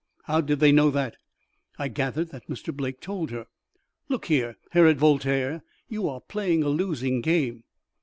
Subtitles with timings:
[0.23, 1.15] How did they know that?"
[1.77, 2.75] "I gathered that Mr.
[2.75, 3.45] Blake told her.
[4.09, 7.65] Look here, Herod Voltaire; you are playing a losing game."